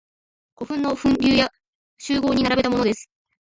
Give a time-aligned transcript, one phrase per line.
[0.55, 1.51] 古墳の墳丘や
[1.99, 3.07] 周濠に並べられたものです。